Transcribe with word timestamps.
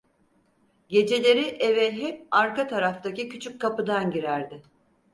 Geceleri 0.89 1.45
eve 1.47 1.91
hep 1.97 2.27
arka 2.31 2.67
taraftaki 2.67 3.29
küçük 3.29 3.61
kapıdan 3.61 4.11
girerdi. 4.11 4.61